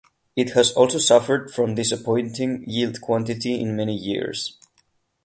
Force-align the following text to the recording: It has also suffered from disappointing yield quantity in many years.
It 0.35 0.53
has 0.53 0.71
also 0.71 0.97
suffered 0.97 1.51
from 1.53 1.75
disappointing 1.75 2.63
yield 2.67 3.01
quantity 3.01 3.59
in 3.61 3.75
many 3.75 3.95
years. 3.95 4.57